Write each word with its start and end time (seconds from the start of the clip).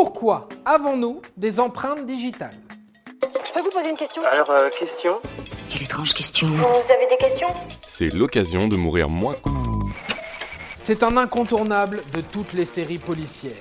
Pourquoi 0.00 0.48
avons-nous 0.64 1.22
des 1.36 1.58
empreintes 1.58 2.06
digitales? 2.06 2.54
Je 3.20 3.52
peux 3.52 3.62
vous 3.62 3.70
poser 3.70 3.90
une 3.90 3.96
question? 3.96 4.22
Alors, 4.30 4.48
euh, 4.48 4.68
question? 4.70 5.20
Quelle 5.68 5.82
étrange 5.82 6.14
question. 6.14 6.46
Vous 6.46 6.92
avez 6.92 7.08
des 7.10 7.16
questions? 7.16 7.48
C'est 7.66 8.14
l'occasion 8.14 8.68
de 8.68 8.76
mourir 8.76 9.08
moins. 9.08 9.34
C'est 10.80 11.02
un 11.02 11.16
incontournable 11.16 12.00
de 12.14 12.20
toutes 12.20 12.52
les 12.52 12.64
séries 12.64 13.00
policières. 13.00 13.58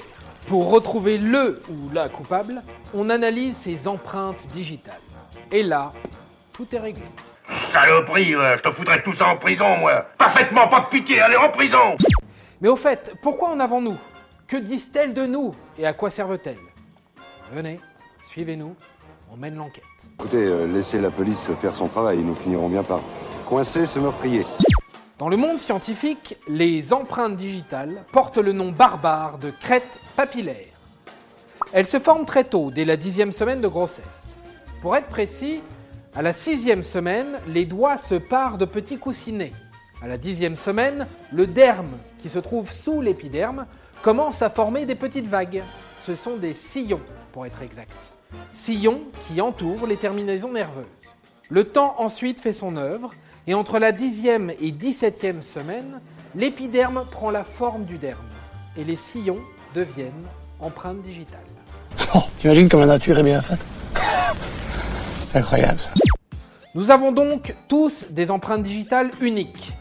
Pour 0.48 0.70
retrouver 0.70 1.18
le 1.18 1.60
ou 1.72 1.92
la 1.92 2.08
coupable, 2.08 2.62
on 2.94 3.10
analyse 3.10 3.58
ses 3.58 3.88
empreintes 3.88 4.46
digitales. 4.54 5.02
Et 5.52 5.64
là, 5.64 5.92
tout 6.54 6.68
est 6.72 6.80
réglé. 6.80 7.02
Saloperie, 7.46 8.36
euh, 8.36 8.58
je 8.58 8.62
te 8.62 8.70
foutrais 8.70 9.02
tous 9.02 9.20
en 9.24 9.38
prison, 9.38 9.78
moi 9.78 10.06
Parfaitement 10.20 10.68
pas 10.68 10.82
de 10.82 10.86
pitié, 10.86 11.20
allez 11.20 11.36
en 11.36 11.50
prison 11.50 11.98
Mais 12.62 12.70
au 12.70 12.76
fait, 12.76 13.16
pourquoi 13.24 13.50
en 13.50 13.60
avons-nous 13.60 13.98
Que 14.48 14.56
disent-elles 14.56 15.14
de 15.14 15.26
nous 15.26 15.54
et 15.78 15.86
à 15.86 15.92
quoi 15.92 16.10
servent-elles? 16.10 16.56
Venez, 17.52 17.82
suivez-nous, 18.30 18.76
on 19.30 19.36
mène 19.36 19.56
l'enquête. 19.56 19.84
Écoutez, 20.18 20.38
euh, 20.38 20.66
laissez 20.68 21.02
la 21.02 21.12
police 21.12 21.50
faire 21.60 21.76
son 21.76 21.90
travail, 21.90 22.20
nous 22.20 22.34
finirons 22.34 22.70
bien 22.70 22.82
par 22.82 23.02
coincer 23.46 23.86
ce 23.86 24.00
meurtrier. 24.00 24.46
Dans 25.20 25.28
le 25.28 25.36
monde 25.36 25.60
scientifique, 25.60 26.38
les 26.48 26.94
empreintes 26.94 27.36
digitales 27.36 28.06
portent 28.14 28.38
le 28.38 28.54
nom 28.54 28.72
barbare 28.72 29.38
de 29.38 29.50
crête 29.50 30.00
papillaire. 30.16 30.68
Elles 31.74 31.86
se 31.86 32.00
forment 32.00 32.26
très 32.26 32.46
tôt, 32.46 32.72
dès 32.72 32.86
la 32.86 32.96
dixième 32.96 33.34
semaine 33.34 33.60
de 33.60 33.68
grossesse. 33.68 34.38
Pour 34.82 34.96
être 34.96 35.08
précis, 35.08 35.62
à 36.16 36.22
la 36.22 36.32
sixième 36.32 36.84
semaine, 36.84 37.40
les 37.50 37.66
doigts 37.66 37.98
se 37.98 38.16
parent 38.16 38.58
de 38.58 38.64
petits 38.64 38.98
coussinets. 38.98 39.52
À 40.02 40.08
la 40.08 40.18
dixième 40.18 40.56
semaine, 40.56 41.08
le 41.32 41.48
derme, 41.48 41.98
qui 42.20 42.30
se 42.30 42.38
trouve 42.38 42.72
sous 42.72 43.02
l'épiderme, 43.02 43.66
commence 44.04 44.44
à 44.44 44.50
former 44.52 44.86
des 44.86 44.94
petites 44.94 45.26
vagues. 45.26 45.64
Ce 46.06 46.14
sont 46.14 46.38
des 46.38 46.54
sillons, 46.54 47.02
pour 47.32 47.48
être 47.48 47.64
exact. 47.64 47.98
Sillons 48.54 49.02
qui 49.26 49.42
entourent 49.42 49.88
les 49.88 49.98
terminaisons 49.98 50.52
nerveuses. 50.52 50.86
Le 51.50 51.64
temps 51.64 51.96
ensuite 51.98 52.40
fait 52.40 52.54
son 52.54 52.78
œuvre, 52.78 53.14
et 53.48 53.56
entre 53.56 53.80
la 53.80 53.92
dixième 53.92 54.52
et 54.62 54.72
dix-septième 54.72 55.42
semaine, 55.42 56.00
l'épiderme 56.36 57.06
prend 57.10 57.32
la 57.32 57.44
forme 57.44 57.86
du 57.86 57.98
derme, 57.98 58.20
et 58.78 58.84
les 58.84 58.98
sillons 58.98 59.42
deviennent 59.74 60.12
empreintes 60.60 61.02
digitales. 61.02 61.42
Oh, 62.14 62.20
t'imagines 62.38 62.70
comme 62.70 62.82
la 62.82 62.86
nature 62.86 63.18
est 63.18 63.24
bien 63.24 63.42
faite? 63.42 63.66
C'est 65.28 65.40
incroyable 65.40 65.80
ça. 65.80 65.90
Nous 66.76 66.92
avons 66.92 67.12
donc 67.12 67.56
tous 67.68 68.06
des 68.12 68.30
empreintes 68.30 68.62
digitales 68.62 69.10
uniques. 69.22 69.72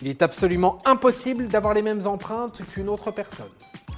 Il 0.00 0.08
est 0.08 0.22
absolument 0.22 0.78
impossible 0.84 1.48
d'avoir 1.48 1.74
les 1.74 1.82
mêmes 1.82 2.06
empreintes 2.06 2.62
qu'une 2.72 2.88
autre 2.88 3.10
personne. 3.10 3.50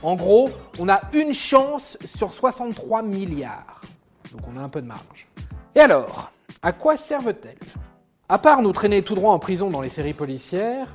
En 0.02 0.16
gros, 0.16 0.50
on 0.78 0.88
a 0.88 1.00
une 1.12 1.34
chance 1.34 1.98
sur 2.04 2.32
63 2.32 3.02
milliards. 3.02 3.80
Donc 4.32 4.40
on 4.52 4.58
a 4.58 4.62
un 4.62 4.68
peu 4.68 4.80
de 4.80 4.86
marge. 4.86 5.28
Et 5.74 5.80
alors, 5.80 6.30
à 6.62 6.72
quoi 6.72 6.96
servent-elles? 6.96 7.56
À 8.28 8.38
part 8.38 8.62
nous 8.62 8.72
traîner 8.72 9.02
tout 9.02 9.14
droit 9.14 9.34
en 9.34 9.38
prison 9.38 9.68
dans 9.68 9.80
les 9.80 9.88
séries 9.88 10.14
policières, 10.14 10.86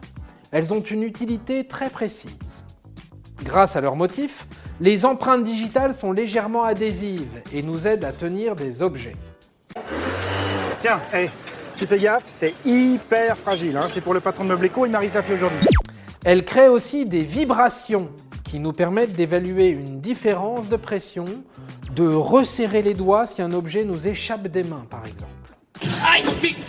elles 0.52 0.74
ont 0.74 0.82
une 0.82 1.04
utilité 1.04 1.68
très 1.68 1.90
précise. 1.90 2.66
Grâce 3.44 3.76
à 3.76 3.82
leur 3.82 3.96
motif, 3.96 4.48
les 4.80 5.06
empreintes 5.06 5.44
digitales 5.44 5.94
sont 5.94 6.12
légèrement 6.12 6.64
adhésives 6.64 7.42
et 7.54 7.62
nous 7.62 7.88
aident 7.88 8.06
à 8.06 8.12
tenir 8.12 8.56
des 8.56 8.82
objets. 8.82 9.16
Tiens, 10.82 11.02
hé, 11.14 11.30
tu 11.76 11.86
fais 11.86 11.98
gaffe, 11.98 12.24
c'est 12.28 12.54
hyper 12.66 13.38
fragile. 13.38 13.78
Hein. 13.78 13.88
C'est 13.90 14.02
pour 14.02 14.14
le 14.14 14.20
patron 14.20 14.44
de 14.44 14.50
Meubleco 14.50 14.86
et 14.86 14.90
Marie 14.90 15.10
Safi 15.10 15.34
aujourd'hui. 15.34 15.68
Elles 16.24 16.46
créent 16.46 16.70
aussi 16.70 17.06
des 17.06 17.22
vibrations 17.22 18.10
qui 18.44 18.60
nous 18.60 18.72
permettent 18.72 19.14
d'évaluer 19.14 19.70
une 19.70 20.00
différence 20.00 20.70
de 20.70 20.78
pression, 20.78 21.26
de 21.92 22.08
resserrer 22.08 22.82
les 22.82 22.94
doigts 22.94 23.28
si 23.28 23.42
un 23.42 23.52
objet 23.52 23.84
nous 23.84 24.08
échappe 24.08 24.48
des 24.48 24.64
mains 24.64 24.86
par 24.90 25.06
exemple. 25.06 25.32
Aïe 26.12 26.24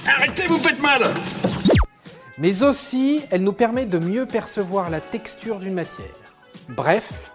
Arrêtez, 0.06 0.46
vous 0.48 0.58
faites 0.58 0.80
mal 0.82 1.02
Mais 2.38 2.62
aussi, 2.62 3.22
elles 3.30 3.42
nous 3.42 3.52
permettent 3.52 3.90
de 3.90 3.98
mieux 3.98 4.26
percevoir 4.26 4.90
la 4.90 5.00
texture 5.00 5.58
d'une 5.58 5.74
matière. 5.74 6.06
Bref, 6.68 7.32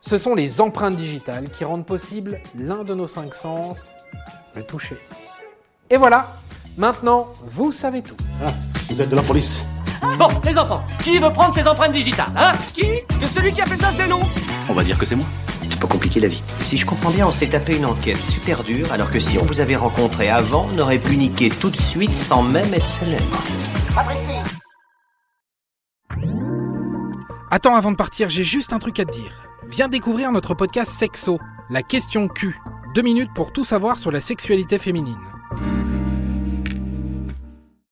ce 0.00 0.18
sont 0.18 0.34
les 0.34 0.60
empreintes 0.60 0.96
digitales 0.96 1.50
qui 1.50 1.64
rendent 1.64 1.86
possible 1.86 2.40
l'un 2.56 2.84
de 2.84 2.94
nos 2.94 3.06
cinq 3.06 3.34
sens, 3.34 3.92
le 4.54 4.62
toucher. 4.62 4.96
Et 5.90 5.96
voilà, 5.96 6.36
maintenant, 6.78 7.28
vous 7.46 7.72
savez 7.72 8.02
tout. 8.02 8.16
Ah, 8.44 8.50
vous 8.90 9.02
êtes 9.02 9.10
de 9.10 9.16
la 9.16 9.22
police 9.22 9.66
Bon, 10.16 10.28
les 10.44 10.56
enfants, 10.56 10.82
qui 11.02 11.18
veut 11.18 11.30
prendre 11.30 11.54
ses 11.54 11.66
empreintes 11.66 11.92
digitales 11.92 12.30
Hein? 12.36 12.52
Qui? 12.74 12.86
Que 13.20 13.26
celui 13.30 13.52
qui 13.52 13.60
a 13.60 13.66
fait 13.66 13.76
ça 13.76 13.90
se 13.90 13.96
dénonce 13.96 14.38
On 14.68 14.72
va 14.72 14.82
dire 14.84 14.96
que 14.96 15.04
c'est 15.04 15.16
moi. 15.16 15.26
C'est 15.70 15.80
pas 15.80 15.86
compliqué 15.88 16.18
la 16.20 16.28
vie. 16.28 16.42
Si 16.60 16.76
je 16.76 16.86
comprends 16.86 17.10
bien, 17.10 17.26
on 17.26 17.30
s'est 17.32 17.48
tapé 17.48 17.76
une 17.76 17.84
enquête 17.84 18.16
super 18.20 18.64
dure, 18.64 18.90
alors 18.92 19.10
que 19.10 19.18
si 19.18 19.38
on 19.38 19.44
vous 19.44 19.60
avait 19.60 19.76
rencontré 19.76 20.28
avant, 20.30 20.66
on 20.74 20.78
aurait 20.78 20.98
pu 20.98 21.16
niquer 21.16 21.48
tout 21.50 21.70
de 21.70 21.76
suite 21.76 22.14
sans 22.14 22.42
même 22.42 22.72
être 22.74 22.86
célèbre. 22.86 23.42
Attends, 27.50 27.74
avant 27.74 27.90
de 27.90 27.96
partir, 27.96 28.28
j'ai 28.30 28.44
juste 28.44 28.72
un 28.72 28.78
truc 28.78 28.98
à 29.00 29.04
te 29.04 29.12
dire. 29.12 29.32
Viens 29.68 29.88
découvrir 29.88 30.32
notre 30.32 30.54
podcast 30.54 30.92
Sexo, 30.92 31.38
la 31.70 31.82
question 31.82 32.28
Q. 32.28 32.56
Deux 32.94 33.02
minutes 33.02 33.30
pour 33.34 33.52
tout 33.52 33.64
savoir 33.64 33.98
sur 33.98 34.10
la 34.10 34.20
sexualité 34.20 34.78
féminine. 34.78 35.18